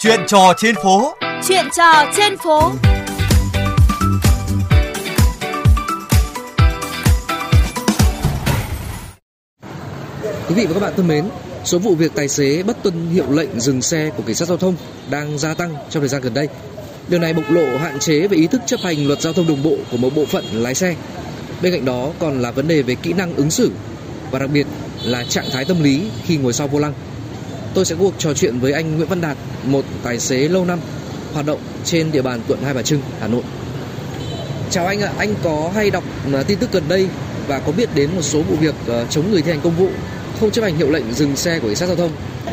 [0.00, 1.14] Chuyện trò trên phố.
[1.48, 2.72] Chuyện trò trên phố.
[10.48, 11.24] Quý vị và các bạn thân mến,
[11.64, 14.56] số vụ việc tài xế bất tuân hiệu lệnh dừng xe của cảnh sát giao
[14.56, 14.74] thông
[15.10, 16.48] đang gia tăng trong thời gian gần đây.
[17.08, 19.62] Điều này bộc lộ hạn chế về ý thức chấp hành luật giao thông đường
[19.62, 20.94] bộ của một bộ phận lái xe.
[21.62, 23.72] Bên cạnh đó còn là vấn đề về kỹ năng ứng xử
[24.30, 24.66] và đặc biệt
[25.04, 26.92] là trạng thái tâm lý khi ngồi sau vô lăng.
[27.78, 30.78] Tôi sẽ cuộc trò chuyện với anh Nguyễn Văn Đạt, một tài xế lâu năm
[31.32, 33.42] hoạt động trên địa bàn quận Hai Bà Trưng, Hà Nội.
[34.70, 36.04] Chào anh ạ, anh có hay đọc
[36.34, 37.08] à, tin tức gần đây
[37.48, 39.88] và có biết đến một số vụ việc à, chống người thi hành công vụ
[40.40, 42.10] không chấp hành hiệu lệnh dừng xe của cảnh sát giao thông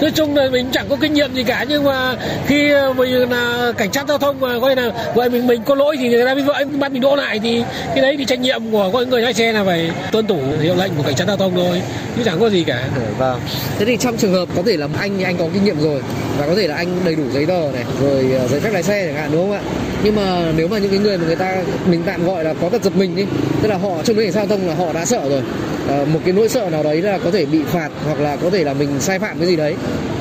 [0.00, 2.14] nói chung là mình chẳng có kinh nghiệm gì cả nhưng mà
[2.46, 5.74] khi ờ, mình là cảnh sát giao thông mà coi là gọi mình mình có
[5.74, 7.62] lỗi thì người ta mới vợ bắt mình đỗ lại thì
[7.94, 10.74] cái đấy thì trách nhiệm của con người lái xe là phải tuân thủ hiệu
[10.76, 11.82] lệnh của cảnh sát giao thông thôi
[12.16, 12.82] chứ chẳng có gì cả.
[12.96, 13.40] Ừ, vâng.
[13.78, 16.00] Thế thì trong trường hợp có thể là anh anh có kinh nghiệm rồi
[16.38, 18.82] và có thể là anh đầy đủ giấy tờ này rồi ờ, giấy phép lái
[18.82, 19.60] xe chẳng hạn đúng không ạ?
[20.02, 22.68] Nhưng mà nếu mà những cái người mà người ta mình tạm gọi là có
[22.68, 23.24] tật giật mình đi
[23.62, 25.42] tức là họ trong cảnh sát giao thông là họ đã sợ rồi
[25.88, 28.50] à, một cái nỗi sợ nào đấy là có thể bị phạt hoặc là có
[28.50, 29.74] thể là mình sai phạm cái gì đấy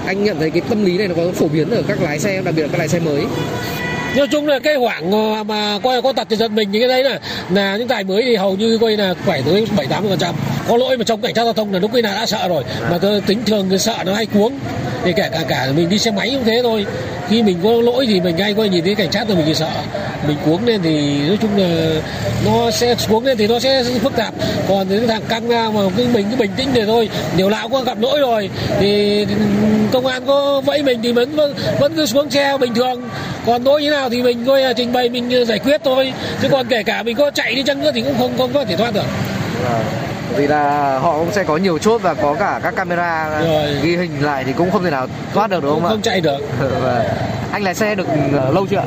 [0.05, 2.41] anh nhận thấy cái tâm lý này nó có phổ biến ở các lái xe
[2.41, 3.23] đặc biệt là các lái xe mới
[4.15, 6.87] nói chung là cái khoảng ờ, mà coi có tật thì giật mình như cái
[6.87, 7.19] đấy là
[7.49, 10.35] là những tài mới thì hầu như coi là khỏe tới bảy tám phần trăm.
[10.67, 12.63] Có lỗi mà trong cảnh sát giao thông là lúc khi nào đã sợ rồi,
[12.91, 14.59] mà tôi tính thường cái sợ nó hay cuống.
[15.03, 16.85] Thì cả cả cả mình đi xe máy cũng thế thôi.
[17.29, 19.69] Khi mình có lỗi thì mình ngay coi nhìn thấy cảnh sát rồi mình sợ.
[20.27, 22.01] Mình cuống lên thì nói chung là
[22.45, 24.33] nó sẽ cuống lên thì nó sẽ phức tạp.
[24.67, 27.09] Còn những thằng căng ra mà cứ mình cứ bình tĩnh để thôi.
[27.37, 28.49] Nhiều lão có gặp lỗi rồi.
[28.79, 29.35] Thì ừ,
[29.91, 31.35] công an có vẫy mình thì vẫn
[31.79, 33.09] vẫn cứ xuống xe bình thường
[33.47, 36.67] còn lỗi như nào thì mình coi trình bày mình giải quyết thôi chứ còn
[36.67, 38.93] kể cả mình có chạy đi chăng nữa thì cũng không không có thể thoát
[38.93, 39.05] được
[40.35, 43.75] vì là họ cũng sẽ có nhiều chốt và có cả các camera Rồi.
[43.83, 45.89] ghi hình lại thì cũng không thể nào thoát được đúng không ạ?
[45.89, 46.37] không chạy được
[46.81, 47.05] Và
[47.51, 48.85] anh lái xe được ờ, lâu chưa ạ?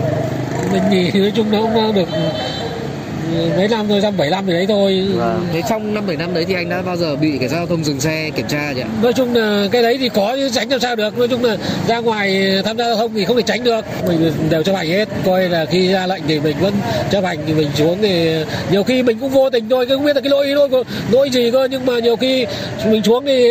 [0.73, 2.09] mình thì nói chung nó cũng được
[3.57, 5.47] mấy năm rồi dăm bảy năm thì đấy thôi Vâng.
[5.53, 7.67] Thế trong năm bảy năm đấy thì anh đã bao giờ bị cảnh sát giao
[7.67, 8.89] thông dừng xe kiểm tra chưa ạ?
[9.03, 11.57] nói chung là cái đấy thì có chứ tránh làm sao được nói chung là
[11.89, 14.89] ra ngoài tham gia giao thông thì không thể tránh được mình đều chấp hành
[14.89, 16.75] hết coi là khi ra lệnh thì mình vẫn
[17.11, 18.31] chấp hành thì mình xuống thì
[18.71, 20.69] nhiều khi mình cũng vô tình thôi không biết là cái lỗi lỗi
[21.11, 22.47] lỗi gì cơ nhưng mà nhiều khi
[22.87, 23.45] mình xuống thì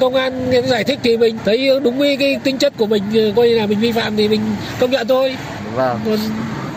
[0.00, 3.02] công an giải thích thì mình thấy đúng với cái tính chất của mình
[3.36, 4.40] coi là mình vi phạm thì mình
[4.80, 5.36] công nhận thôi
[5.76, 5.98] Vâng.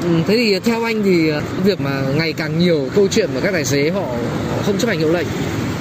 [0.04, 3.42] Ừ, thế thì theo anh thì ờ, việc mà ngày càng nhiều câu chuyện mà
[3.42, 4.06] các tài xế họ
[4.66, 5.28] không chấp hành hiệu lệnh,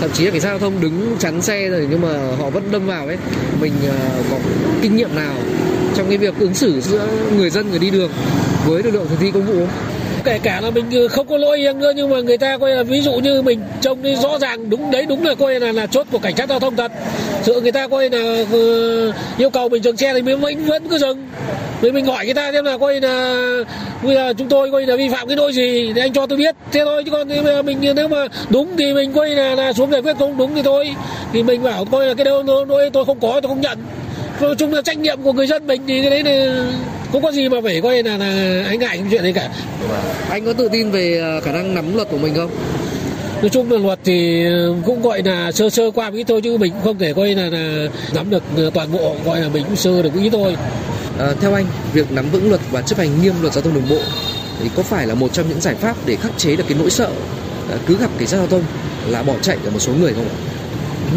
[0.01, 2.63] thậm chí là cảnh sát giao thông đứng chắn xe rồi nhưng mà họ vẫn
[2.71, 3.17] đâm vào ấy,
[3.61, 4.37] mình ờ, có
[4.83, 5.35] kinh nghiệm nào
[5.97, 8.11] trong cái việc ứng xử giữa người dân, người đi đường
[8.67, 9.69] với lực lượng thực thi công vụ không?
[10.25, 12.71] kể cả là mình ờ, không có lỗi riêng nữa nhưng mà người ta coi
[12.71, 15.73] là ví dụ như mình trông đi rõ ràng đúng, đấy đúng là coi là
[15.73, 16.93] là chốt của cảnh sát giao thông thật
[17.43, 20.89] sự người ta coi là ờ, yêu cầu mình dừng xe thì mình vẫn vẫn
[20.89, 21.29] cứ dừng.
[21.81, 23.45] Vì mình hỏi người ta xem là coi là
[24.03, 26.39] bây giờ chúng tôi coi là vi phạm cái lỗi gì thì anh cho tôi
[26.39, 26.55] biết.
[26.73, 27.29] Thế thôi chứ còn
[27.67, 30.63] mình nếu mà đúng thì mình coi là, là xuống giải quyết không đúng thì
[30.63, 30.95] thôi.
[31.33, 33.79] Thì mình bảo coi là cái đâu lỗi tôi không có tôi không nhận.
[34.41, 36.65] Nói chung là trách nhiệm của người dân mình thì cái đấy là
[37.13, 39.49] không có gì mà phải coi là, là anh ngại cái chuyện đấy cả.
[40.31, 42.51] Anh có tự tin về ờ, khả năng nắm luật của mình không?
[43.41, 44.45] Nói chung là luật thì
[44.87, 47.35] cũng gọi là sơ sơ qua một ít thôi chứ mình cũng không thể coi
[47.35, 48.43] là, là nắm được
[48.75, 50.57] toàn bộ gọi là mình cũng sơ được một ít thôi.
[51.19, 53.89] Ờ, theo anh việc nắm vững luật và chấp hành nghiêm luật giao thông đường
[53.91, 53.99] bộ
[54.63, 56.91] thì có phải là một trong những giải pháp để khắc chế được cái nỗi
[56.91, 57.11] sợ
[57.71, 58.63] ờ, cứ gặp cảnh sát giao thông
[59.09, 60.37] là bỏ chạy ở một số người không ạ?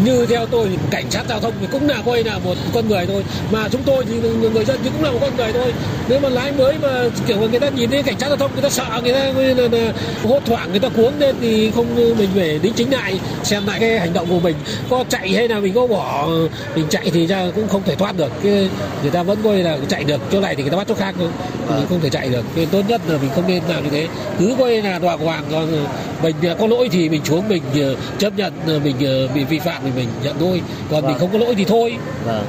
[0.04, 2.88] Như theo tôi thì cảnh sát giao thông thì cũng là coi là một con
[2.88, 4.14] người thôi mà chúng tôi thì
[4.52, 5.72] người dân thì cũng là một con người thôi
[6.12, 8.50] nếu mà lái mới mà kiểu mà người ta nhìn thấy cảnh sát giao thông
[8.52, 9.92] người ta sợ người ta coi là, là
[10.24, 13.80] hốt hoảng người ta cuống lên thì không mình phải đính chính lại xem lại
[13.80, 14.56] cái hành động của mình.
[14.90, 16.28] Có chạy hay là mình có bỏ
[16.76, 18.32] mình chạy thì ra cũng không thể thoát được.
[18.42, 18.68] Cái
[19.02, 21.14] người ta vẫn coi là chạy được chỗ này thì người ta bắt chỗ khác
[21.18, 21.28] thôi
[21.68, 22.44] thì mình không thể chạy được.
[22.56, 24.08] Nên tốt nhất là mình không nên làm như thế.
[24.38, 25.86] Cứ coi là đoàn hoàng còn
[26.22, 28.96] mình có lỗi thì mình xuống mình ờ, chấp nhận ờ, mình
[29.34, 30.62] bị vi phạm thì mình nhận thôi.
[30.90, 31.96] Còn mình không có lỗi thì thôi.
[32.24, 32.44] Vâng.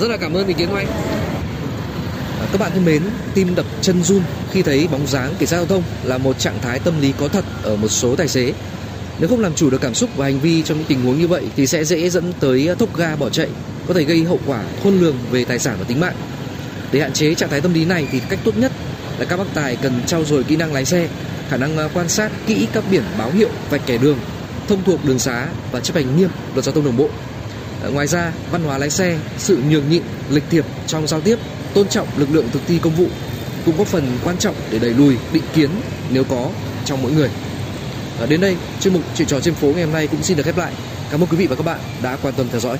[0.00, 0.86] Rất là cảm ơn ý kiến của anh.
[2.54, 3.02] Các bạn thân mến,
[3.34, 4.22] tim đập chân run
[4.52, 7.28] khi thấy bóng dáng cảnh sát giao thông là một trạng thái tâm lý có
[7.28, 8.52] thật ở một số tài xế.
[9.18, 11.28] Nếu không làm chủ được cảm xúc và hành vi trong những tình huống như
[11.28, 13.48] vậy thì sẽ dễ dẫn tới thốc ga bỏ chạy,
[13.88, 16.14] có thể gây hậu quả khôn lường về tài sản và tính mạng.
[16.92, 18.72] Để hạn chế trạng thái tâm lý này thì cách tốt nhất
[19.18, 21.08] là các bác tài cần trau dồi kỹ năng lái xe,
[21.50, 24.18] khả năng à, quan sát kỹ các biển báo hiệu vạch kẻ đường,
[24.68, 27.08] thông thuộc đường xá và chấp hành nghiêm luật giao thông đường bộ.
[27.92, 31.38] Ngoài ra, văn hóa lái xe, sự nhường nhịn, lịch thiệp trong giao tiếp,
[31.74, 33.06] tôn trọng lực lượng thực thi công vụ
[33.66, 35.70] cũng góp phần quan trọng để đẩy lùi định kiến
[36.10, 36.50] nếu có
[36.84, 37.30] trong mỗi người.
[38.20, 40.42] À, đến đây, chuyên mục chuyện trò trên phố ngày hôm nay cũng xin được
[40.42, 40.72] khép lại.
[41.10, 42.78] Cảm ơn quý vị và các bạn đã quan tâm theo dõi.